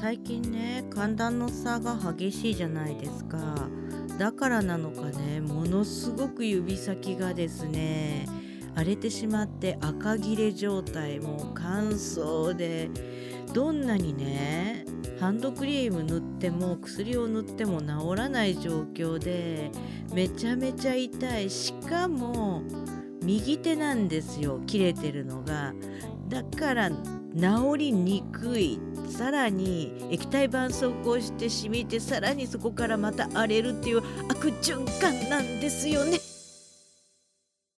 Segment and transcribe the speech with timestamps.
[0.00, 3.68] 最近ね寒暖の差が激しいじゃないですか。
[4.18, 8.28] だからなのかねものすごく指先がですね
[8.74, 12.90] 荒れてしまって赤切れ状態もう乾燥で
[13.52, 14.84] どんなにね
[15.18, 17.86] ハンドクリーム塗っても薬を塗っても治
[18.16, 19.70] らない状況で
[20.12, 21.50] めちゃめちゃ痛い。
[21.50, 22.62] しかも
[23.22, 25.72] 右手なんですよ切れてるのが。
[26.28, 26.90] だから
[27.36, 28.78] 治りにくい
[29.08, 33.98] さらに液体絆創膏して染みてさらにそこからまた荒れるっていう
[34.28, 36.33] 悪循環なんですよね。